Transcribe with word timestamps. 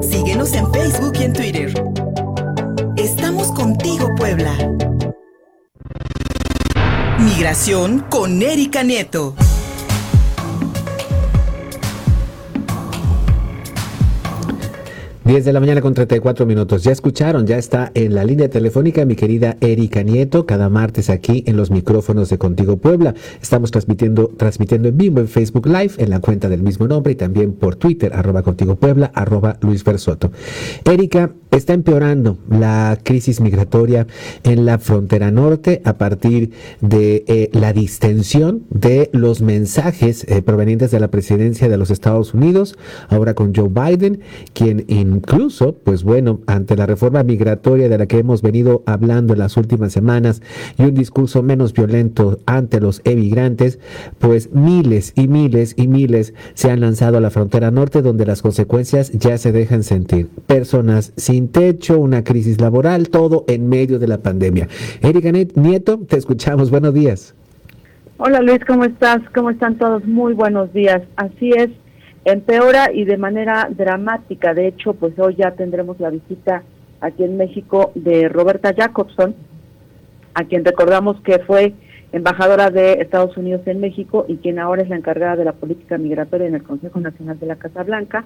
Síguenos 0.00 0.54
en 0.54 0.72
Facebook 0.72 1.12
y 1.20 1.24
en 1.24 1.32
Twitter. 1.34 1.74
Estamos 2.96 3.52
contigo, 3.52 4.08
Puebla. 4.16 4.56
Migración 7.18 8.00
con 8.08 8.40
Erika 8.40 8.82
Nieto. 8.82 9.34
10 15.30 15.44
de 15.44 15.52
la 15.52 15.60
mañana 15.60 15.80
con 15.80 15.94
34 15.94 16.44
minutos. 16.44 16.82
Ya 16.82 16.90
escucharon, 16.90 17.46
ya 17.46 17.56
está 17.56 17.92
en 17.94 18.16
la 18.16 18.24
línea 18.24 18.50
telefónica 18.50 19.04
mi 19.04 19.14
querida 19.14 19.56
Erika 19.60 20.02
Nieto, 20.02 20.44
cada 20.44 20.68
martes 20.68 21.08
aquí 21.08 21.44
en 21.46 21.56
los 21.56 21.70
micrófonos 21.70 22.30
de 22.30 22.36
Contigo 22.36 22.78
Puebla. 22.78 23.14
Estamos 23.40 23.70
transmitiendo, 23.70 24.26
transmitiendo 24.36 24.88
en 24.88 24.98
vivo 24.98 25.20
en 25.20 25.28
Facebook 25.28 25.68
Live, 25.68 25.92
en 25.98 26.10
la 26.10 26.18
cuenta 26.18 26.48
del 26.48 26.64
mismo 26.64 26.88
nombre 26.88 27.12
y 27.12 27.14
también 27.14 27.52
por 27.52 27.76
Twitter, 27.76 28.12
arroba 28.12 28.42
Contigo 28.42 28.74
Puebla, 28.74 29.12
arroba 29.14 29.56
Luis 29.60 29.84
Versoto. 29.84 30.32
Erika, 30.84 31.30
está 31.50 31.74
empeorando 31.74 32.38
la 32.48 32.98
crisis 33.02 33.40
migratoria 33.40 34.06
en 34.42 34.64
la 34.64 34.78
frontera 34.78 35.30
norte 35.30 35.82
a 35.84 35.94
partir 35.94 36.52
de 36.80 37.24
eh, 37.26 37.50
la 37.52 37.72
distensión 37.72 38.64
de 38.70 39.10
los 39.12 39.42
mensajes 39.42 40.24
eh, 40.28 40.42
provenientes 40.42 40.90
de 40.90 41.00
la 41.00 41.08
presidencia 41.08 41.68
de 41.68 41.76
los 41.76 41.90
Estados 41.90 42.34
Unidos, 42.34 42.78
ahora 43.08 43.34
con 43.34 43.54
Joe 43.54 43.68
Biden, 43.68 44.20
quien 44.52 44.84
en 44.88 45.20
incluso, 45.20 45.74
pues 45.74 46.02
bueno, 46.02 46.40
ante 46.46 46.76
la 46.76 46.86
reforma 46.86 47.22
migratoria 47.22 47.88
de 47.88 47.98
la 47.98 48.06
que 48.06 48.18
hemos 48.18 48.42
venido 48.42 48.82
hablando 48.86 49.32
en 49.32 49.38
las 49.38 49.56
últimas 49.56 49.92
semanas 49.92 50.40
y 50.78 50.84
un 50.84 50.94
discurso 50.94 51.42
menos 51.42 51.72
violento 51.72 52.38
ante 52.46 52.80
los 52.80 53.02
emigrantes, 53.04 53.78
pues 54.18 54.52
miles 54.52 55.12
y 55.16 55.28
miles 55.28 55.74
y 55.76 55.88
miles 55.88 56.34
se 56.54 56.70
han 56.70 56.80
lanzado 56.80 57.18
a 57.18 57.20
la 57.20 57.30
frontera 57.30 57.70
norte 57.70 58.02
donde 58.02 58.26
las 58.26 58.42
consecuencias 58.42 59.10
ya 59.12 59.36
se 59.38 59.52
dejan 59.52 59.82
sentir. 59.82 60.28
Personas 60.46 61.12
sin 61.16 61.39
techo, 61.48 61.98
una 61.98 62.22
crisis 62.24 62.60
laboral, 62.60 63.08
todo 63.08 63.44
en 63.48 63.68
medio 63.68 63.98
de 63.98 64.08
la 64.08 64.18
pandemia. 64.18 64.68
Erika 65.02 65.30
Nieto, 65.32 65.98
te 66.08 66.16
escuchamos. 66.16 66.70
Buenos 66.70 66.94
días. 66.94 67.34
Hola 68.18 68.42
Luis, 68.42 68.60
¿cómo 68.66 68.84
estás? 68.84 69.20
¿Cómo 69.34 69.50
están 69.50 69.78
todos? 69.78 70.04
Muy 70.04 70.34
buenos 70.34 70.72
días. 70.74 71.02
Así 71.16 71.50
es 71.56 71.70
empeora 72.24 72.90
y 72.92 73.04
de 73.04 73.16
manera 73.16 73.68
dramática. 73.70 74.54
De 74.54 74.68
hecho, 74.68 74.94
pues 74.94 75.18
hoy 75.18 75.36
ya 75.36 75.52
tendremos 75.52 75.98
la 76.00 76.10
visita 76.10 76.62
aquí 77.00 77.24
en 77.24 77.36
México 77.36 77.92
de 77.94 78.28
Roberta 78.28 78.74
Jacobson, 78.76 79.34
a 80.34 80.44
quien 80.44 80.64
recordamos 80.64 81.20
que 81.22 81.38
fue 81.40 81.72
embajadora 82.12 82.70
de 82.70 82.94
Estados 82.94 83.36
Unidos 83.36 83.62
en 83.66 83.80
México 83.80 84.24
y 84.28 84.36
quien 84.36 84.58
ahora 84.58 84.82
es 84.82 84.88
la 84.88 84.96
encargada 84.96 85.36
de 85.36 85.44
la 85.44 85.52
política 85.52 85.96
migratoria 85.96 86.46
en 86.46 86.56
el 86.56 86.62
Consejo 86.62 87.00
Nacional 87.00 87.38
de 87.38 87.46
la 87.46 87.56
Casa 87.56 87.82
Blanca. 87.84 88.24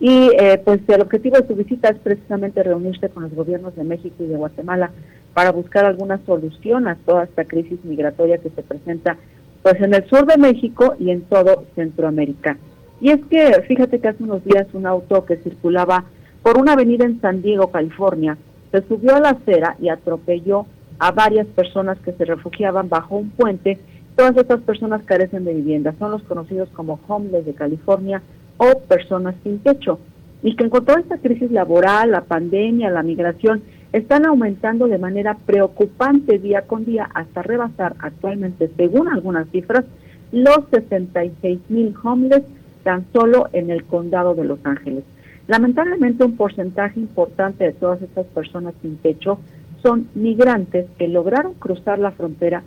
Y 0.00 0.30
eh, 0.38 0.60
pues 0.64 0.80
el 0.88 1.00
objetivo 1.00 1.38
de 1.38 1.46
su 1.46 1.54
visita 1.54 1.88
es 1.88 1.98
precisamente 1.98 2.62
reunirse 2.62 3.08
con 3.08 3.24
los 3.24 3.34
gobiernos 3.34 3.74
de 3.76 3.84
México 3.84 4.16
y 4.20 4.26
de 4.26 4.36
Guatemala 4.36 4.90
para 5.34 5.52
buscar 5.52 5.84
alguna 5.84 6.20
solución 6.26 6.88
a 6.88 6.96
toda 6.96 7.24
esta 7.24 7.44
crisis 7.44 7.84
migratoria 7.84 8.38
que 8.38 8.50
se 8.50 8.62
presenta 8.62 9.16
pues 9.62 9.80
en 9.80 9.94
el 9.94 10.04
sur 10.08 10.26
de 10.26 10.36
México 10.36 10.94
y 10.98 11.10
en 11.10 11.22
todo 11.22 11.64
Centroamérica. 11.74 12.58
Y 13.00 13.10
es 13.10 13.20
que 13.30 13.62
fíjate 13.66 13.98
que 13.98 14.08
hace 14.08 14.22
unos 14.22 14.44
días 14.44 14.66
un 14.74 14.86
auto 14.86 15.24
que 15.24 15.38
circulaba 15.38 16.04
por 16.42 16.58
una 16.58 16.72
avenida 16.72 17.06
en 17.06 17.20
San 17.20 17.40
Diego, 17.40 17.70
California, 17.70 18.36
se 18.70 18.82
subió 18.86 19.16
a 19.16 19.20
la 19.20 19.30
acera 19.30 19.76
y 19.80 19.88
atropelló 19.88 20.66
a 20.98 21.10
varias 21.10 21.46
personas 21.46 21.98
que 22.00 22.12
se 22.12 22.24
refugiaban 22.24 22.88
bajo 22.88 23.16
un 23.16 23.30
puente. 23.30 23.78
Todas 24.16 24.36
estas 24.36 24.60
personas 24.60 25.02
carecen 25.04 25.44
de 25.44 25.54
vivienda, 25.54 25.94
son 25.98 26.12
los 26.12 26.22
conocidos 26.24 26.68
como 26.70 27.00
homeless 27.08 27.46
de 27.46 27.54
California 27.54 28.22
o 28.56 28.80
personas 28.80 29.34
sin 29.42 29.58
techo. 29.60 29.98
Y 30.42 30.56
que 30.56 30.68
con 30.68 30.84
toda 30.84 31.00
esta 31.00 31.18
crisis 31.18 31.50
laboral, 31.50 32.10
la 32.10 32.22
pandemia, 32.22 32.90
la 32.90 33.02
migración, 33.02 33.62
están 33.92 34.26
aumentando 34.26 34.88
de 34.88 34.98
manera 34.98 35.36
preocupante 35.46 36.38
día 36.38 36.62
con 36.62 36.84
día 36.84 37.08
hasta 37.14 37.42
rebasar 37.42 37.94
actualmente, 38.00 38.70
según 38.76 39.08
algunas 39.08 39.48
cifras, 39.50 39.84
los 40.32 40.60
66 40.70 41.60
mil 41.68 41.94
homeless 42.02 42.42
tan 42.82 43.06
solo 43.12 43.48
en 43.52 43.70
el 43.70 43.84
condado 43.84 44.34
de 44.34 44.44
Los 44.44 44.58
Ángeles. 44.64 45.04
Lamentablemente 45.46 46.24
un 46.24 46.36
porcentaje 46.36 46.98
importante 46.98 47.64
de 47.64 47.72
todas 47.72 48.00
estas 48.02 48.26
personas 48.26 48.74
sin 48.82 48.96
techo 48.96 49.38
son 49.82 50.08
migrantes 50.14 50.86
que 50.98 51.06
lograron 51.06 51.54
cruzar 51.54 51.98
la 51.98 52.12
frontera, 52.12 52.62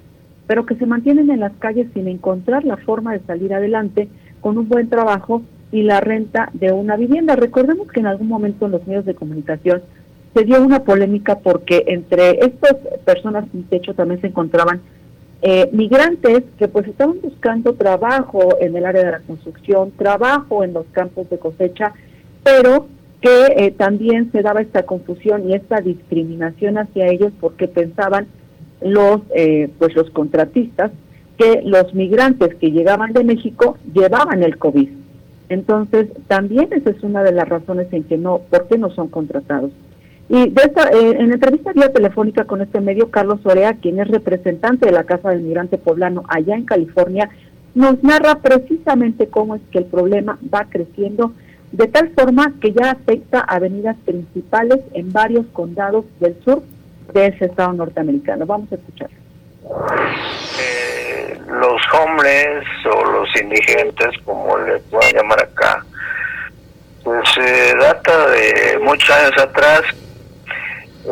pero 0.45 0.65
que 0.65 0.75
se 0.75 0.85
mantienen 0.85 1.29
en 1.29 1.39
las 1.39 1.53
calles 1.53 1.87
sin 1.93 2.07
encontrar 2.07 2.63
la 2.63 2.77
forma 2.77 3.13
de 3.13 3.19
salir 3.25 3.53
adelante 3.53 4.07
con 4.41 4.57
un 4.57 4.69
buen 4.69 4.89
trabajo 4.89 5.41
y 5.71 5.83
la 5.83 5.99
renta 5.99 6.49
de 6.53 6.71
una 6.71 6.95
vivienda. 6.95 7.35
Recordemos 7.35 7.87
que 7.87 7.99
en 7.99 8.07
algún 8.07 8.27
momento 8.27 8.65
en 8.65 8.71
los 8.71 8.87
medios 8.87 9.05
de 9.05 9.15
comunicación 9.15 9.81
se 10.33 10.43
dio 10.43 10.63
una 10.63 10.83
polémica 10.83 11.39
porque 11.39 11.83
entre 11.87 12.45
estas 12.45 12.75
personas 13.05 13.45
sin 13.51 13.63
techo 13.63 13.93
también 13.93 14.21
se 14.21 14.27
encontraban 14.27 14.81
eh, 15.41 15.69
migrantes 15.71 16.43
que 16.57 16.67
pues 16.67 16.87
estaban 16.87 17.21
buscando 17.21 17.73
trabajo 17.73 18.57
en 18.59 18.75
el 18.75 18.85
área 18.85 19.03
de 19.03 19.11
la 19.11 19.19
construcción, 19.19 19.91
trabajo 19.91 20.63
en 20.63 20.73
los 20.73 20.85
campos 20.91 21.29
de 21.29 21.37
cosecha, 21.37 21.93
pero 22.43 22.87
que 23.21 23.45
eh, 23.55 23.71
también 23.71 24.31
se 24.31 24.41
daba 24.41 24.61
esta 24.61 24.83
confusión 24.83 25.49
y 25.49 25.53
esta 25.53 25.81
discriminación 25.81 26.77
hacia 26.77 27.07
ellos 27.07 27.31
porque 27.39 27.67
pensaban 27.67 28.27
los 28.81 29.21
eh, 29.35 29.69
pues 29.79 29.95
los 29.95 30.09
contratistas 30.11 30.91
que 31.37 31.61
los 31.63 31.93
migrantes 31.93 32.55
que 32.55 32.71
llegaban 32.71 33.13
de 33.13 33.23
México 33.23 33.77
llevaban 33.93 34.43
el 34.43 34.57
COVID. 34.57 34.89
Entonces, 35.49 36.07
también 36.27 36.67
esa 36.71 36.89
es 36.89 37.01
una 37.03 37.23
de 37.23 37.31
las 37.31 37.47
razones 37.47 37.87
en 37.91 38.03
que 38.03 38.17
no, 38.17 38.39
por 38.49 38.67
qué 38.67 38.77
no 38.77 38.89
son 38.91 39.07
contratados. 39.07 39.71
Y 40.29 40.49
de 40.49 40.61
esta, 40.61 40.89
eh, 40.89 41.17
en 41.19 41.31
entrevista 41.31 41.71
vía 41.71 41.91
telefónica 41.91 42.43
con 42.43 42.61
este 42.61 42.81
medio, 42.81 43.09
Carlos 43.09 43.39
Orea, 43.45 43.73
quien 43.75 43.99
es 43.99 44.09
representante 44.09 44.85
de 44.85 44.91
la 44.91 45.05
Casa 45.05 45.29
del 45.29 45.41
Migrante 45.41 45.77
Poblano 45.77 46.23
allá 46.27 46.55
en 46.55 46.65
California, 46.65 47.29
nos 47.75 48.03
narra 48.03 48.39
precisamente 48.39 49.27
cómo 49.27 49.55
es 49.55 49.61
que 49.71 49.77
el 49.77 49.85
problema 49.85 50.37
va 50.53 50.65
creciendo 50.69 51.31
de 51.71 51.87
tal 51.87 52.09
forma 52.09 52.53
que 52.59 52.73
ya 52.73 52.91
afecta 52.91 53.39
avenidas 53.39 53.95
principales 54.05 54.79
en 54.93 55.11
varios 55.11 55.45
condados 55.53 56.05
del 56.19 56.35
sur 56.43 56.63
de 57.13 57.27
ese 57.27 57.45
estado 57.45 57.73
norteamericano. 57.73 58.45
Vamos 58.45 58.71
a 58.71 58.75
escuchar. 58.75 59.09
Eh, 61.57 61.59
los 61.59 61.81
hombres 61.93 62.63
o 62.85 63.05
los 63.05 63.41
indigentes, 63.41 64.09
como 64.25 64.57
le 64.59 64.79
puedan 64.79 65.13
llamar 65.13 65.43
acá, 65.43 65.85
pues 67.03 67.29
se 67.33 67.75
data 67.75 68.27
de 68.29 68.79
muchos 68.81 69.09
años 69.09 69.37
atrás 69.37 69.81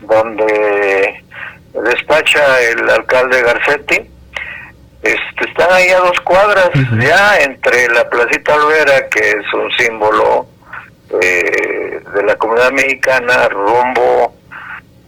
donde 0.00 1.24
despacha 1.72 2.60
el 2.60 2.88
alcalde 2.90 3.42
Garcetti 3.42 4.15
este, 5.02 5.48
están 5.48 5.72
ahí 5.72 5.88
a 5.90 5.98
dos 5.98 6.18
cuadras 6.20 6.70
ya 6.98 7.38
entre 7.40 7.88
la 7.88 8.08
placita 8.08 8.54
Olvera 8.54 9.08
que 9.08 9.20
es 9.20 9.54
un 9.54 9.70
símbolo 9.76 10.46
eh, 11.22 12.00
de 12.14 12.22
la 12.24 12.36
comunidad 12.36 12.72
mexicana 12.72 13.48
rumbo 13.48 14.34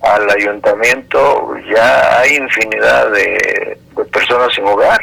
al 0.02 0.30
ayuntamiento 0.30 1.54
ya 1.74 2.20
hay 2.20 2.36
infinidad 2.36 3.10
de, 3.12 3.78
personas 4.12 4.48
sin 4.54 4.64
hogar. 4.64 5.00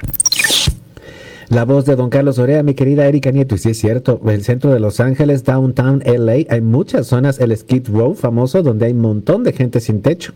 La 1.50 1.64
voz 1.64 1.86
de 1.86 1.96
don 1.96 2.10
Carlos 2.10 2.40
Orea, 2.40 2.64
mi 2.64 2.74
querida 2.74 3.06
Erika 3.06 3.32
Nieto, 3.32 3.56
y 3.56 3.60
sí 3.60 3.70
es 3.70 3.78
cierto, 3.78 4.20
el 4.28 4.44
centro 4.44 4.72
de 4.72 4.80
Los 4.80 5.00
Ángeles, 5.00 5.44
downtown 5.44 6.02
LA, 6.04 6.46
hay 6.50 6.62
muchas 6.62 7.08
zonas, 7.08 7.40
el 7.40 7.56
Skid 7.56 7.88
Row 7.90 8.16
famoso, 8.16 8.64
donde 8.64 8.88
hay 8.88 8.94
un 8.94 9.02
montón 9.02 9.44
de 9.44 9.54
gente 9.54 9.80
sin 9.80 10.02
techo. 10.02 10.34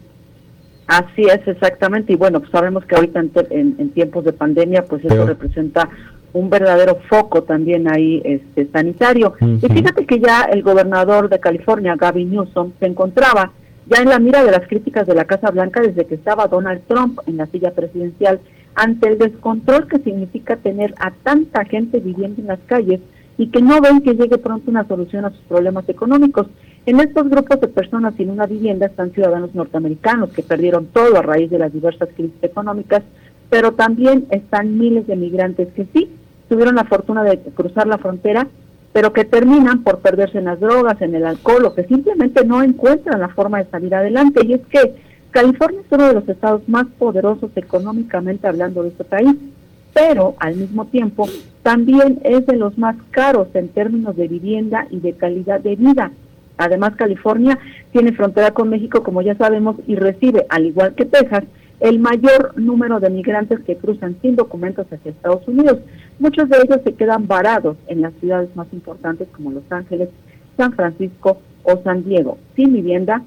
Así 0.89 1.21
es, 1.21 1.47
exactamente, 1.47 2.13
y 2.13 2.15
bueno, 2.15 2.39
pues 2.39 2.51
sabemos 2.51 2.83
que 2.83 2.95
ahorita 2.95 3.23
en, 3.51 3.91
tiempos 3.91 4.25
de 4.25 4.33
pandemia, 4.33 4.85
pues 4.85 5.05
eso 5.05 5.23
representa 5.23 5.87
un 6.33 6.49
verdadero 6.49 6.97
foco 7.07 7.43
también 7.43 7.87
ahí 7.87 8.23
este, 8.25 8.67
sanitario. 8.71 9.35
Y 9.39 9.67
fíjate 9.67 10.07
que 10.07 10.19
ya 10.19 10.45
el 10.51 10.63
gobernador 10.63 11.29
de 11.29 11.39
California, 11.39 11.95
Gavin 11.95 12.31
Newsom, 12.31 12.71
se 12.79 12.87
encontraba 12.87 13.51
ya 13.85 14.01
en 14.01 14.09
la 14.09 14.17
mira 14.17 14.43
de 14.43 14.49
las 14.49 14.67
críticas 14.67 15.05
de 15.05 15.13
la 15.13 15.25
Casa 15.25 15.51
Blanca 15.51 15.79
desde 15.79 16.07
que 16.07 16.15
estaba 16.15 16.47
Donald 16.47 16.81
Trump 16.87 17.19
en 17.27 17.37
la 17.37 17.45
silla 17.45 17.69
presidencial 17.69 18.39
ante 18.73 19.09
el 19.09 19.19
descontrol 19.19 19.87
que 19.87 19.99
significa 19.99 20.55
tener 20.57 20.95
a 20.97 21.11
tanta 21.11 21.65
gente 21.65 21.99
viviendo 21.99 22.41
en 22.41 22.47
las 22.47 22.59
calles 22.65 22.99
y 23.37 23.49
que 23.49 23.61
no 23.61 23.79
ven 23.79 24.01
que 24.01 24.15
llegue 24.15 24.39
pronto 24.39 24.71
una 24.71 24.87
solución 24.87 25.25
a 25.25 25.29
sus 25.29 25.41
problemas 25.41 25.87
económicos. 25.87 26.47
En 26.85 26.99
estos 26.99 27.29
grupos 27.29 27.61
de 27.61 27.67
personas 27.67 28.15
sin 28.15 28.29
una 28.29 28.45
vivienda 28.45 28.87
están 28.87 29.11
ciudadanos 29.11 29.53
norteamericanos 29.53 30.31
que 30.31 30.43
perdieron 30.43 30.87
todo 30.87 31.17
a 31.17 31.21
raíz 31.21 31.49
de 31.49 31.59
las 31.59 31.73
diversas 31.73 32.09
crisis 32.15 32.41
económicas, 32.41 33.03
pero 33.49 33.73
también 33.73 34.27
están 34.31 34.77
miles 34.77 35.07
de 35.07 35.15
migrantes 35.15 35.67
que 35.75 35.87
sí 35.93 36.09
tuvieron 36.47 36.75
la 36.75 36.85
fortuna 36.85 37.23
de 37.23 37.39
cruzar 37.39 37.87
la 37.87 37.99
frontera 37.99 38.47
pero 38.91 39.13
que 39.13 39.25
terminan 39.25 39.83
por 39.83 39.99
perderse 39.99 40.39
en 40.39 40.45
las 40.45 40.59
drogas, 40.59 41.01
en 41.01 41.13
el 41.15 41.25
alcohol, 41.25 41.65
o 41.65 41.75
que 41.75 41.83
simplemente 41.83 42.43
no 42.45 42.63
encuentran 42.63 43.19
la 43.19 43.29
forma 43.29 43.59
de 43.59 43.69
salir 43.69 43.93
adelante. 43.93 44.45
Y 44.45 44.53
es 44.53 44.61
que 44.67 44.95
California 45.31 45.81
es 45.81 45.91
uno 45.91 46.07
de 46.07 46.13
los 46.15 46.27
estados 46.27 46.67
más 46.67 46.87
poderosos 46.97 47.51
económicamente 47.55 48.47
hablando 48.47 48.81
de 48.83 48.89
este 48.89 49.03
país, 49.03 49.35
pero 49.93 50.35
al 50.39 50.55
mismo 50.55 50.85
tiempo 50.85 51.27
también 51.61 52.19
es 52.23 52.45
de 52.45 52.55
los 52.55 52.77
más 52.77 52.95
caros 53.11 53.47
en 53.53 53.69
términos 53.69 54.15
de 54.15 54.27
vivienda 54.27 54.87
y 54.89 54.99
de 54.99 55.13
calidad 55.13 55.59
de 55.59 55.75
vida. 55.75 56.11
Además, 56.59 56.93
California 56.97 57.57
tiene 57.93 58.11
frontera 58.11 58.51
con 58.51 58.69
México, 58.69 59.01
como 59.01 59.21
ya 59.21 59.33
sabemos, 59.35 59.77
y 59.87 59.95
recibe, 59.95 60.45
al 60.49 60.65
igual 60.65 60.93
que 60.93 61.05
Texas, 61.05 61.45
el 61.79 61.99
mayor 61.99 62.51
número 62.57 62.99
de 62.99 63.09
migrantes 63.09 63.61
que 63.61 63.77
cruzan 63.77 64.17
sin 64.21 64.35
documentos 64.35 64.85
hacia 64.91 65.11
Estados 65.11 65.47
Unidos. 65.47 65.77
Muchos 66.19 66.49
de 66.49 66.57
ellos 66.57 66.81
se 66.83 66.95
quedan 66.95 67.27
varados 67.27 67.77
en 67.87 68.01
las 68.01 68.13
ciudades 68.15 68.53
más 68.57 68.67
importantes 68.73 69.29
como 69.31 69.51
Los 69.51 69.63
Ángeles, 69.69 70.09
San 70.57 70.73
Francisco 70.73 71.39
o 71.63 71.81
San 71.81 72.03
Diego, 72.03 72.37
sin 72.57 72.73
vivienda, 72.73 73.21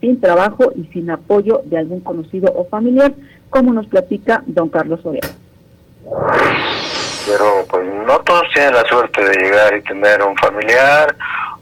sin 0.00 0.18
trabajo 0.18 0.72
y 0.74 0.84
sin 0.86 1.10
apoyo 1.10 1.60
de 1.66 1.76
algún 1.76 2.00
conocido 2.00 2.50
o 2.56 2.64
familiar, 2.64 3.12
como 3.50 3.74
nos 3.74 3.86
platica 3.86 4.42
don 4.46 4.70
Carlos 4.70 5.04
Orea. 5.04 5.28
Pero 7.26 7.66
pues 7.68 7.86
no 8.06 8.18
todos 8.20 8.44
tienen 8.54 8.72
la 8.72 8.84
suerte 8.84 9.22
de 9.22 9.44
llegar 9.44 9.76
y 9.76 9.82
tener 9.82 10.22
un 10.22 10.34
familiar, 10.38 11.14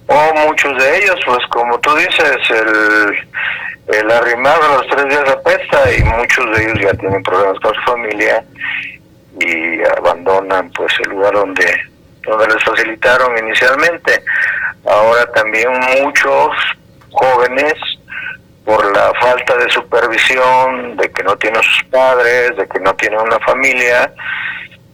o 0.08 0.35
muchos 0.47 0.76
de 0.79 0.99
ellos, 0.99 1.17
pues 1.26 1.38
como 1.50 1.79
tú 1.81 1.94
dices, 1.97 2.38
el, 2.50 3.97
el 3.99 4.11
arrimado 4.11 4.62
a 4.64 4.76
los 4.79 4.87
tres 4.88 5.08
días 5.08 5.29
apesta 5.29 5.93
y 5.93 6.03
muchos 6.05 6.56
de 6.56 6.64
ellos 6.64 6.81
ya 6.81 6.94
tienen 6.94 7.23
problemas 7.23 7.58
con 7.61 7.75
su 7.75 7.81
familia 7.82 8.44
y 9.38 9.82
abandonan 9.99 10.70
pues 10.70 10.93
el 11.05 11.11
lugar 11.11 11.35
donde 11.35 11.67
donde 12.26 12.49
les 12.49 12.64
facilitaron 12.64 13.38
inicialmente. 13.38 14.23
Ahora 14.85 15.26
también 15.32 15.69
muchos 16.03 16.50
jóvenes 17.11 17.75
por 18.64 18.85
la 18.94 19.12
falta 19.20 19.56
de 19.56 19.70
supervisión, 19.70 20.97
de 20.97 21.11
que 21.12 21.23
no 21.23 21.37
tienen 21.37 21.62
sus 21.62 21.85
padres, 21.85 22.56
de 22.56 22.67
que 22.67 22.81
no 22.81 22.94
tienen 22.97 23.20
una 23.20 23.38
familia, 23.41 24.12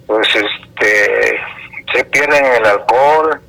pues 0.06 0.28
este 0.34 1.40
se 1.92 2.04
pierden 2.04 2.44
en 2.44 2.54
el 2.54 2.66
alcohol, 2.66 3.40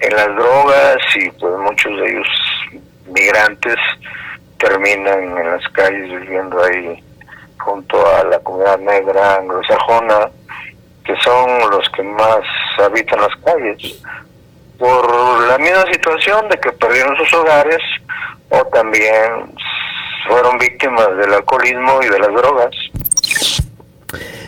en 0.00 0.16
las 0.16 0.28
drogas 0.34 0.96
y 1.14 1.30
pues 1.30 1.52
muchos 1.58 1.96
de 2.00 2.10
ellos 2.10 2.28
migrantes 3.06 3.76
terminan 4.58 5.38
en 5.38 5.50
las 5.50 5.66
calles 5.68 6.20
viviendo 6.20 6.62
ahí 6.62 7.02
junto 7.58 8.06
a 8.16 8.24
la 8.24 8.38
comunidad 8.40 8.78
negra 8.78 9.36
anglosajona, 9.36 10.30
que 11.04 11.14
son 11.16 11.70
los 11.70 11.88
que 11.90 12.02
más 12.02 12.40
habitan 12.78 13.20
las 13.20 13.36
calles, 13.44 14.02
por 14.78 15.46
la 15.46 15.58
misma 15.58 15.84
situación 15.92 16.48
de 16.48 16.58
que 16.58 16.72
perdieron 16.72 17.16
sus 17.16 17.32
hogares 17.34 17.82
o 18.48 18.64
también 18.66 19.54
fueron 20.26 20.58
víctimas 20.58 21.16
del 21.16 21.34
alcoholismo 21.34 22.02
y 22.02 22.08
de 22.08 22.18
las 22.18 22.32
drogas. 22.32 22.74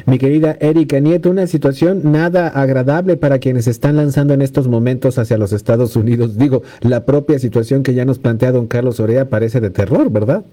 Mi 0.07 0.19
querida 0.19 0.57
Erika 0.61 0.99
Nieto, 0.99 1.31
una 1.31 1.47
situación 1.47 2.13
nada 2.13 2.49
agradable 2.49 3.17
para 3.17 3.39
quienes 3.39 3.69
están 3.69 3.97
lanzando 3.97 4.35
en 4.35 4.43
estos 4.43 4.67
momentos 4.67 5.19
hacia 5.19 5.39
los 5.39 5.53
Estados 5.53 5.95
Unidos. 5.95 6.37
Digo, 6.37 6.63
la 6.81 7.05
propia 7.05 7.39
situación 7.39 7.83
que 7.83 7.95
ya 7.95 8.05
nos 8.05 8.19
plantea 8.19 8.53
don 8.53 8.67
Carlos 8.67 8.99
Orea 9.01 9.29
parece 9.29 9.61
de 9.61 9.71
terror, 9.71 10.11
¿verdad? 10.11 10.45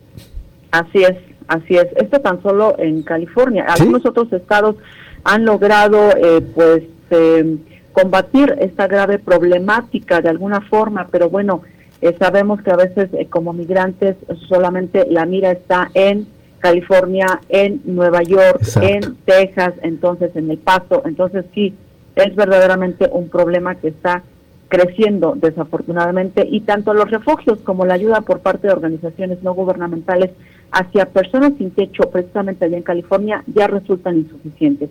Así 0.72 1.04
es, 1.04 1.18
así 1.48 1.76
es. 1.78 1.88
Esto 1.96 2.20
tan 2.22 2.42
solo 2.44 2.76
en 2.78 3.02
California. 3.02 3.66
Algunos 3.68 4.06
otros 4.06 4.32
estados 4.34 4.76
han 5.24 5.46
logrado, 5.46 6.12
eh, 6.16 6.42
pues, 6.54 6.84
eh, 7.10 7.58
combatir 7.92 8.56
esta 8.60 8.88
grave 8.88 9.18
problemática 9.18 10.22
de 10.22 10.30
alguna 10.30 10.62
forma, 10.62 11.08
pero 11.12 11.30
bueno, 11.30 11.64
eh, 12.02 12.16
sabemos 12.20 12.62
que 12.62 12.72
a 12.72 12.78
veces 12.78 13.10
como 13.30 13.52
migrantes 13.52 14.16
solamente 14.48 15.08
la 15.10 15.26
mira 15.26 15.52
está 15.52 15.90
en 15.96 16.28
California, 16.60 17.42
en 17.50 17.82
Nueva 17.86 18.22
York, 18.22 18.62
en 18.82 19.16
Texas, 19.26 19.74
entonces 19.82 20.36
en 20.36 20.52
El 20.52 20.58
Paso. 20.58 21.02
Entonces 21.06 21.46
sí, 21.54 21.74
es 22.16 22.36
verdaderamente 22.36 23.10
un 23.12 23.30
problema 23.30 23.76
que 23.76 23.90
está 23.90 24.24
creciendo 24.68 25.34
desafortunadamente 25.36 26.48
y 26.50 26.62
tanto 26.62 26.94
los 26.94 27.10
refugios 27.10 27.60
como 27.60 27.86
la 27.86 27.96
ayuda 27.96 28.22
por 28.22 28.40
parte 28.40 28.68
de 28.68 28.74
organizaciones 28.74 29.42
no 29.42 29.54
gubernamentales 29.56 30.32
hacia 30.72 31.08
personas 31.08 31.54
sin 31.58 31.72
techo 31.72 32.04
precisamente 32.12 32.66
allá 32.66 32.78
en 32.78 32.84
California 32.84 33.44
ya 33.48 33.68
resultan 33.68 34.18
insuficientes. 34.18 34.90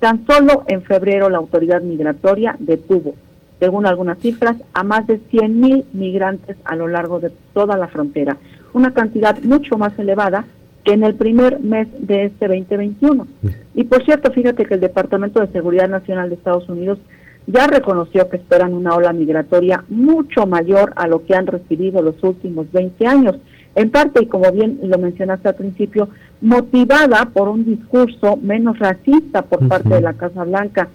Tan 0.00 0.26
solo 0.26 0.64
en 0.66 0.82
febrero 0.82 1.30
la 1.30 1.38
autoridad 1.38 1.80
migratoria 1.80 2.56
detuvo, 2.58 3.14
según 3.60 3.86
algunas 3.86 4.18
cifras, 4.18 4.56
a 4.74 4.82
más 4.82 5.06
de 5.06 5.20
100.000 5.20 5.84
migrantes 5.92 6.56
a 6.64 6.74
lo 6.74 6.88
largo 6.88 7.20
de 7.20 7.30
toda 7.52 7.76
la 7.76 7.86
frontera, 7.86 8.36
una 8.72 8.92
cantidad 8.92 9.40
mucho 9.42 9.78
más 9.78 9.96
elevada 9.98 10.44
que 10.84 10.92
en 10.92 11.02
el 11.02 11.14
primer 11.14 11.60
mes 11.60 11.88
de 11.98 12.26
este 12.26 12.46
2021. 12.46 13.26
Y 13.74 13.84
por 13.84 14.04
cierto, 14.04 14.30
fíjate 14.32 14.66
que 14.66 14.74
el 14.74 14.80
Departamento 14.80 15.40
de 15.40 15.52
Seguridad 15.52 15.88
Nacional 15.88 16.28
de 16.28 16.36
Estados 16.36 16.68
Unidos 16.68 16.98
ya 17.46 17.66
reconoció 17.66 18.28
que 18.28 18.36
esperan 18.36 18.72
una 18.72 18.94
ola 18.94 19.12
migratoria 19.12 19.84
mucho 19.88 20.46
mayor 20.46 20.92
a 20.96 21.06
lo 21.06 21.24
que 21.24 21.34
han 21.34 21.46
recibido 21.46 22.02
los 22.02 22.22
últimos 22.22 22.70
20 22.72 23.06
años, 23.06 23.36
en 23.74 23.90
parte, 23.90 24.22
y 24.22 24.26
como 24.26 24.50
bien 24.52 24.78
lo 24.82 24.98
mencionaste 24.98 25.48
al 25.48 25.56
principio, 25.56 26.08
motivada 26.40 27.30
por 27.32 27.48
un 27.48 27.64
discurso 27.64 28.36
menos 28.36 28.78
racista 28.78 29.42
por 29.42 29.66
parte 29.66 29.88
de 29.88 30.00
la 30.00 30.12
Casa 30.14 30.44
Blanca. 30.44 30.88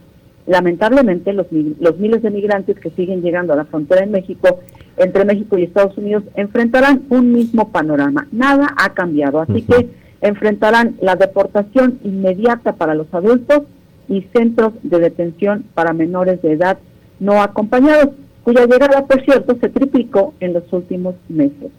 Lamentablemente, 0.50 1.32
los, 1.32 1.46
los 1.52 2.00
miles 2.00 2.24
de 2.24 2.32
migrantes 2.32 2.80
que 2.80 2.90
siguen 2.90 3.22
llegando 3.22 3.54
a 3.54 3.56
la 3.56 3.66
frontera 3.66 4.04
en 4.04 4.10
México 4.10 4.62
entre 4.98 5.24
México 5.24 5.60
y 5.60 5.64
Estados 5.64 5.96
Unidos 5.96 6.24
enfrentarán 6.34 7.04
un 7.10 7.32
mismo 7.32 7.72
panorama. 7.72 8.28
Nada 8.32 8.74
ha 8.76 8.96
cambiado, 8.96 9.42
así 9.42 9.62
que 9.62 9.90
enfrentarán 10.22 10.96
la 11.02 11.16
deportación 11.16 12.00
inmediata 12.04 12.74
para 12.78 12.96
los 12.96 13.06
adultos 13.14 13.62
y 14.08 14.24
centros 14.34 14.74
de 14.82 14.98
detención 14.98 15.66
para 15.76 15.94
menores 15.94 16.42
de 16.42 16.54
edad 16.54 16.80
no 17.20 17.44
acompañados, 17.44 18.16
cuya 18.44 18.66
llegada, 18.66 19.06
por 19.06 19.24
cierto, 19.26 19.56
se 19.62 19.70
triplicó 19.70 20.34
en 20.40 20.54
los 20.54 20.64
últimos 20.74 21.14
meses. 21.28 21.70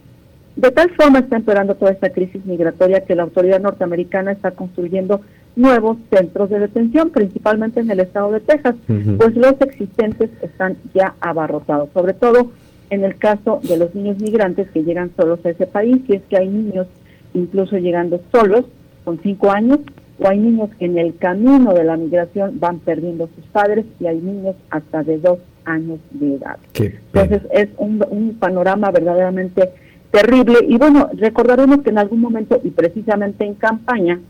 De 0.54 0.70
tal 0.70 0.90
forma 0.90 1.18
está 1.18 1.36
empeorando 1.36 1.74
toda 1.74 1.90
esta 1.90 2.10
crisis 2.10 2.46
migratoria 2.46 3.04
que 3.04 3.16
la 3.16 3.24
autoridad 3.24 3.60
norteamericana 3.60 4.30
está 4.30 4.52
construyendo 4.52 5.22
nuevos 5.60 5.98
centros 6.10 6.50
de 6.50 6.58
detención, 6.58 7.10
principalmente 7.10 7.80
en 7.80 7.90
el 7.90 8.00
estado 8.00 8.32
de 8.32 8.40
Texas, 8.40 8.74
pues 8.86 9.36
los 9.36 9.60
existentes 9.60 10.30
están 10.42 10.76
ya 10.94 11.14
abarrotados, 11.20 11.90
sobre 11.92 12.14
todo 12.14 12.50
en 12.90 13.04
el 13.04 13.16
caso 13.18 13.60
de 13.62 13.76
los 13.76 13.94
niños 13.94 14.18
migrantes 14.20 14.68
que 14.70 14.82
llegan 14.82 15.10
solos 15.16 15.38
a 15.44 15.50
ese 15.50 15.66
país, 15.66 15.98
y 16.08 16.14
es 16.14 16.22
que 16.28 16.38
hay 16.38 16.48
niños 16.48 16.86
incluso 17.34 17.76
llegando 17.78 18.20
solos, 18.32 18.64
con 19.04 19.20
cinco 19.22 19.52
años, 19.52 19.78
o 20.18 20.28
hay 20.28 20.38
niños 20.38 20.70
que 20.78 20.86
en 20.86 20.98
el 20.98 21.16
camino 21.16 21.72
de 21.72 21.84
la 21.84 21.96
migración 21.96 22.58
van 22.60 22.80
perdiendo 22.80 23.28
sus 23.34 23.44
padres 23.46 23.86
y 24.00 24.06
hay 24.06 24.18
niños 24.18 24.56
hasta 24.68 25.02
de 25.02 25.18
dos 25.18 25.38
años 25.64 25.98
de 26.10 26.34
edad. 26.34 26.58
Entonces 26.74 27.42
es 27.52 27.68
un, 27.78 28.04
un 28.10 28.34
panorama 28.34 28.90
verdaderamente 28.90 29.70
terrible. 30.10 30.58
Y 30.68 30.76
bueno, 30.76 31.08
recordaremos 31.14 31.82
que 31.82 31.90
en 31.90 31.98
algún 31.98 32.20
momento 32.20 32.60
y 32.62 32.70
precisamente 32.70 33.44
en 33.44 33.54
campaña, 33.54 34.20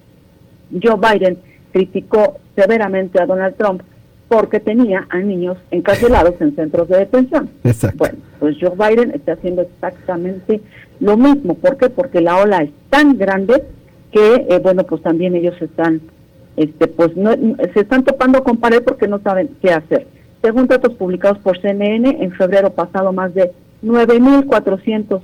Joe 0.70 0.96
Biden 0.96 1.38
criticó 1.72 2.38
severamente 2.54 3.20
a 3.20 3.26
Donald 3.26 3.56
Trump 3.56 3.82
porque 4.28 4.60
tenía 4.60 5.06
a 5.10 5.18
niños 5.18 5.58
encarcelados 5.72 6.34
en 6.40 6.54
centros 6.54 6.88
de 6.88 6.98
detención. 6.98 7.50
Exacto. 7.64 7.98
Bueno, 7.98 8.18
pues 8.38 8.56
Joe 8.60 8.74
Biden 8.76 9.10
está 9.12 9.32
haciendo 9.32 9.62
exactamente 9.62 10.60
lo 11.00 11.16
mismo. 11.16 11.54
¿Por 11.54 11.76
qué? 11.76 11.90
Porque 11.90 12.20
la 12.20 12.36
ola 12.36 12.58
es 12.58 12.70
tan 12.90 13.18
grande 13.18 13.64
que, 14.12 14.46
eh, 14.48 14.60
bueno, 14.62 14.84
pues 14.84 15.02
también 15.02 15.34
ellos 15.34 15.60
están, 15.60 16.00
este, 16.56 16.86
pues 16.86 17.16
no, 17.16 17.32
se 17.32 17.80
están 17.80 18.04
topando 18.04 18.44
con 18.44 18.58
pared 18.58 18.82
porque 18.84 19.08
no 19.08 19.18
saben 19.20 19.50
qué 19.60 19.72
hacer. 19.72 20.06
Según 20.42 20.68
datos 20.68 20.94
publicados 20.94 21.38
por 21.38 21.60
CNN, 21.60 22.22
en 22.22 22.32
febrero 22.32 22.70
pasado 22.70 23.12
más 23.12 23.34
de 23.34 23.50
9.400 23.82 25.22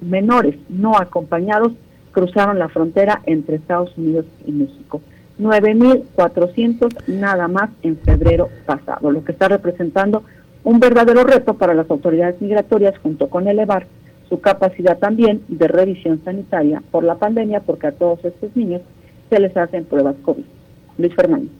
menores 0.00 0.56
no 0.68 0.98
acompañados 0.98 1.72
cruzaron 2.14 2.58
la 2.58 2.68
frontera 2.68 3.20
entre 3.26 3.56
Estados 3.56 3.92
Unidos 3.98 4.24
y 4.46 4.52
México. 4.52 5.02
9.400 5.38 7.08
nada 7.08 7.48
más 7.48 7.70
en 7.82 7.98
febrero 7.98 8.48
pasado, 8.64 9.10
lo 9.10 9.24
que 9.24 9.32
está 9.32 9.48
representando 9.48 10.22
un 10.62 10.80
verdadero 10.80 11.24
reto 11.24 11.54
para 11.54 11.74
las 11.74 11.90
autoridades 11.90 12.40
migratorias 12.40 12.96
junto 13.02 13.28
con 13.28 13.48
elevar 13.48 13.86
su 14.28 14.40
capacidad 14.40 14.96
también 14.96 15.42
de 15.48 15.68
revisión 15.68 16.22
sanitaria 16.24 16.82
por 16.90 17.04
la 17.04 17.16
pandemia, 17.16 17.60
porque 17.60 17.88
a 17.88 17.92
todos 17.92 18.24
estos 18.24 18.56
niños 18.56 18.80
se 19.28 19.38
les 19.40 19.54
hacen 19.56 19.84
pruebas 19.84 20.16
COVID. 20.22 20.44
Luis 20.98 21.14
Fernández. 21.14 21.50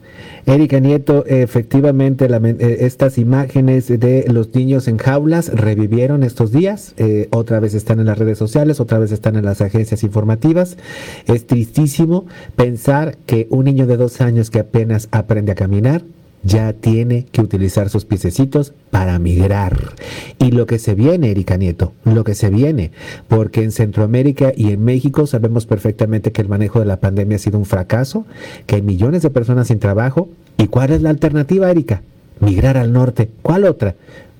Erika 0.45 0.79
Nieto, 0.79 1.25
efectivamente 1.25 2.25
eh, 2.25 2.77
estas 2.81 3.17
imágenes 3.17 3.87
de 3.87 4.25
los 4.31 4.53
niños 4.53 4.87
en 4.87 4.97
jaulas 4.97 5.49
revivieron 5.49 6.21
estos 6.21 6.51
días, 6.51 6.93
eh, 6.97 7.27
otra 7.31 7.59
vez 7.59 7.73
están 7.73 7.99
en 7.99 8.05
las 8.05 8.19
redes 8.19 8.37
sociales, 8.37 8.79
otra 8.79 8.99
vez 8.99 9.11
están 9.11 9.35
en 9.35 9.45
las 9.45 9.61
agencias 9.61 10.03
informativas. 10.03 10.77
Es 11.25 11.47
tristísimo 11.47 12.25
pensar 12.55 13.17
que 13.25 13.47
un 13.49 13.65
niño 13.65 13.87
de 13.87 13.97
dos 13.97 14.21
años 14.21 14.51
que 14.51 14.59
apenas 14.59 15.07
aprende 15.11 15.51
a 15.51 15.55
caminar 15.55 16.03
ya 16.45 16.73
tiene 16.73 17.25
que 17.31 17.41
utilizar 17.41 17.89
sus 17.89 18.05
piececitos 18.05 18.73
para 18.91 19.17
migrar. 19.19 19.93
Y 20.39 20.51
lo 20.51 20.67
que 20.67 20.79
se 20.79 20.93
viene, 20.93 21.31
Erika 21.31 21.57
Nieto, 21.57 21.93
lo 22.05 22.23
que 22.23 22.35
se 22.35 22.49
viene, 22.49 22.91
porque 23.27 23.63
en 23.63 23.71
Centroamérica 23.71 24.53
y 24.55 24.71
en 24.71 24.83
México 24.83 25.25
sabemos 25.25 25.65
perfectamente 25.65 26.31
que 26.31 26.41
el 26.41 26.47
manejo 26.47 26.79
de 26.79 26.85
la 26.85 26.99
pandemia 26.99 27.37
ha 27.37 27.39
sido 27.39 27.57
un 27.57 27.65
fracaso, 27.65 28.25
que 28.67 28.75
hay 28.75 28.81
millones 28.83 29.23
de 29.23 29.31
personas 29.31 29.67
sin 29.67 29.79
trabajo. 29.79 30.29
¿Y 30.57 30.67
cuál 30.67 30.91
es 30.91 31.01
la 31.01 31.09
alternativa, 31.09 31.69
Erika? 31.69 32.03
Migrar 32.39 32.77
al 32.77 32.93
norte. 32.93 33.29
¿Cuál 33.41 33.65
otra? 33.65 33.95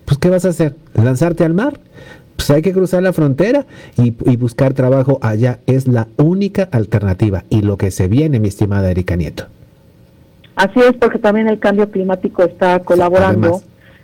Pues, 0.05 0.19
¿qué 0.19 0.29
vas 0.29 0.45
a 0.45 0.49
hacer? 0.49 0.75
¿Lanzarte 0.93 1.43
al 1.43 1.55
mar? 1.55 1.79
Pues 2.35 2.49
hay 2.51 2.61
que 2.61 2.73
cruzar 2.73 3.01
la 3.01 3.13
frontera 3.13 3.65
y, 3.97 4.13
y 4.29 4.35
buscar 4.35 4.73
trabajo 4.73 5.17
allá. 5.21 5.59
Es 5.65 5.87
la 5.87 6.07
única 6.17 6.63
alternativa. 6.71 7.45
Y 7.49 7.61
lo 7.61 7.77
que 7.77 7.89
se 7.91 8.07
viene, 8.07 8.39
mi 8.39 8.49
estimada 8.49 8.91
Erika 8.91 9.15
Nieto. 9.15 9.47
Así 10.55 10.79
es, 10.79 10.93
porque 10.93 11.19
también 11.19 11.47
el 11.47 11.59
cambio 11.59 11.89
climático 11.89 12.43
está 12.43 12.79
colaborando. 12.79 13.61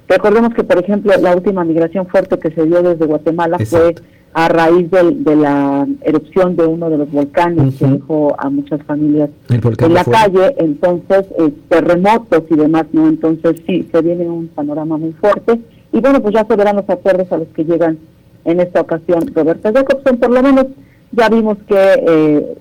Recordemos 0.07 0.53
que, 0.53 0.63
por 0.63 0.77
ejemplo, 0.77 1.13
la 1.21 1.35
última 1.35 1.63
migración 1.63 2.07
fuerte 2.07 2.37
que 2.37 2.51
se 2.51 2.65
dio 2.65 2.81
desde 2.83 3.05
Guatemala 3.05 3.57
fue 3.59 3.95
a 4.33 4.47
raíz 4.47 4.89
de, 4.91 5.35
la 5.35 5.87
erupción 6.01 6.55
de 6.55 6.65
uno 6.65 6.89
de 6.89 6.97
los 6.97 7.11
volcanes 7.11 7.75
que 7.75 7.85
dejó 7.85 8.35
a 8.37 8.49
muchas 8.49 8.81
familias 8.83 9.29
en 9.49 9.93
la 9.93 10.05
calle, 10.05 10.55
entonces 10.57 11.25
eh, 11.37 11.53
terremotos 11.67 12.43
y 12.49 12.55
demás, 12.55 12.85
¿no? 12.93 13.07
Entonces 13.07 13.61
sí, 13.65 13.87
se 13.91 14.01
viene 14.01 14.29
un 14.29 14.47
panorama 14.47 14.97
muy 14.97 15.13
fuerte. 15.13 15.59
Y 15.91 15.99
bueno, 15.99 16.21
pues 16.21 16.33
ya 16.33 16.45
se 16.45 16.55
verán 16.55 16.77
los 16.77 16.89
acuerdos 16.89 17.31
a 17.31 17.37
los 17.37 17.47
que 17.49 17.65
llegan 17.65 17.97
en 18.45 18.59
esta 18.59 18.81
ocasión 18.81 19.31
Roberto 19.33 19.71
Jacobson, 19.73 20.17
por 20.17 20.31
lo 20.31 20.41
menos 20.41 20.67
ya 21.11 21.29
vimos 21.29 21.57
que 21.67 21.75
eh, 22.07 22.57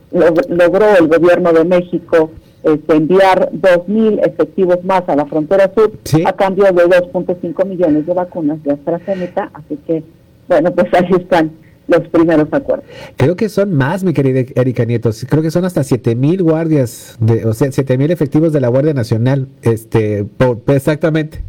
logró 0.49 0.87
el 0.99 1.07
gobierno 1.07 1.53
de 1.53 1.65
México 1.65 2.31
este, 2.63 2.97
enviar 2.97 3.51
2.000 3.53 4.27
efectivos 4.27 4.85
más 4.85 5.03
a 5.09 5.17
la 5.17 5.27
frontera 5.27 5.73
sur 5.75 5.93
a 6.25 6.33
cambio 6.33 6.65
de 6.65 6.85
2.5 6.85 7.67
millones 7.67 8.07
de 8.07 8.15
vacunas 8.15 8.63
de 8.63 8.73
AstraZeneca. 8.73 9.51
Así 9.55 9.79
que, 9.87 10.03
bueno, 10.49 10.73
pues 10.73 10.93
ahí 10.95 11.09
están 11.19 11.53
los 11.89 12.07
primeros 12.09 12.49
acuerdos. 12.53 12.85
Creo 13.17 13.37
que 13.37 13.49
son 13.49 13.75
más, 13.75 14.05
mi 14.05 14.13
querida 14.13 14.45
Erika 14.55 14.85
Nieto. 14.85 15.11
Creo 15.29 15.43
que 15.43 15.51
son 15.51 15.65
hasta 15.65 15.83
7.000 15.83 16.43
guardias, 16.43 17.17
de, 17.21 17.45
o 17.45 17.53
sea, 17.53 17.69
7.000 17.69 18.11
efectivos 18.11 18.53
de 18.53 18.61
la 18.61 18.69
Guardia 18.69 18.95
Nacional. 18.95 19.49
este 19.63 20.27
exactamente. 20.69 21.43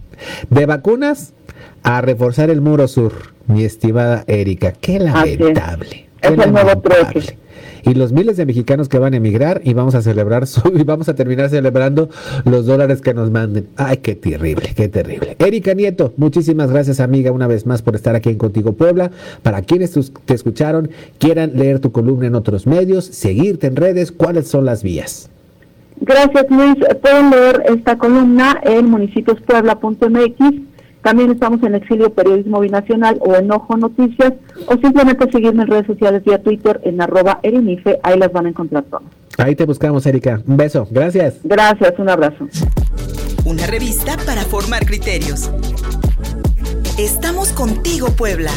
De 0.49 0.65
vacunas 0.65 1.33
a 1.83 2.01
reforzar 2.01 2.49
el 2.49 2.61
muro 2.61 2.87
sur, 2.87 3.13
mi 3.47 3.63
estimada 3.63 4.23
Erika. 4.27 4.71
Qué 4.71 4.99
lamentable. 4.99 6.10
Es, 6.21 6.31
el 6.31 6.51
nuevo 6.51 6.79
troque 6.81 7.37
y 7.83 7.93
los 7.93 8.11
miles 8.11 8.37
de 8.37 8.45
mexicanos 8.45 8.89
que 8.89 8.99
van 8.99 9.13
a 9.13 9.17
emigrar 9.17 9.61
y 9.63 9.73
vamos 9.73 9.95
a 9.95 10.01
celebrar 10.01 10.43
y 10.73 10.83
vamos 10.83 11.09
a 11.09 11.15
terminar 11.15 11.49
celebrando 11.49 12.09
los 12.45 12.65
dólares 12.65 13.01
que 13.01 13.13
nos 13.13 13.31
manden. 13.31 13.67
Ay, 13.75 13.97
qué 13.97 14.15
terrible, 14.15 14.73
qué 14.75 14.87
terrible. 14.87 15.35
Erika 15.39 15.73
Nieto, 15.73 16.13
muchísimas 16.17 16.71
gracias 16.71 16.99
amiga 16.99 17.31
una 17.31 17.47
vez 17.47 17.65
más 17.65 17.81
por 17.81 17.95
estar 17.95 18.15
aquí 18.15 18.29
en 18.29 18.37
Contigo 18.37 18.73
Puebla. 18.73 19.11
Para 19.43 19.61
quienes 19.61 19.93
te 20.25 20.33
escucharon, 20.33 20.89
quieran 21.17 21.51
leer 21.55 21.79
tu 21.79 21.91
columna 21.91 22.27
en 22.27 22.35
otros 22.35 22.67
medios, 22.67 23.05
seguirte 23.05 23.67
en 23.67 23.75
redes, 23.75 24.11
¿cuáles 24.11 24.47
son 24.47 24.65
las 24.65 24.83
vías? 24.83 25.29
Gracias 26.01 26.45
Luis. 26.49 26.75
Pueden 27.01 27.29
leer 27.29 27.63
esta 27.67 27.97
columna 27.97 28.59
en 28.63 28.89
municipiospuebla.mx 28.89 30.70
también 31.01 31.31
estamos 31.31 31.62
en 31.63 31.75
Exilio 31.75 32.13
Periodismo 32.13 32.60
Binacional 32.60 33.17
o 33.22 33.36
en 33.36 33.51
Ojo 33.51 33.75
Noticias 33.77 34.34
o 34.67 34.77
simplemente 34.77 35.29
seguirme 35.31 35.63
en 35.63 35.70
redes 35.70 35.88
sociales 35.88 36.24
vía 36.24 36.41
Twitter 36.41 36.79
en 36.84 37.01
arroba 37.01 37.39
erinife, 37.43 38.00
ahí 38.03 38.17
las 38.17 38.31
van 38.31 38.46
a 38.46 38.50
encontrar 38.50 38.84
todas. 38.84 39.05
Ahí 39.38 39.55
te 39.55 39.65
buscamos, 39.65 40.05
Erika. 40.05 40.41
Un 40.46 40.58
beso. 40.58 40.88
Gracias. 40.91 41.39
Gracias, 41.43 41.93
un 41.98 42.10
abrazo. 42.10 42.48
Una 43.46 43.65
revista 43.65 44.17
para 44.25 44.41
formar 44.43 44.86
criterios. 44.86 45.50
Estamos 47.00 47.51
contigo, 47.53 48.08
Puebla. 48.10 48.51